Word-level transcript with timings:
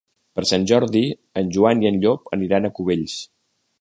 Per 0.37 0.43
Sant 0.51 0.63
Jordi 0.71 1.03
en 1.41 1.51
Joan 1.57 1.85
i 1.85 1.91
en 1.91 1.99
Llop 2.07 2.33
aniran 2.39 2.67
a 2.67 2.73
Cubells. 2.79 3.19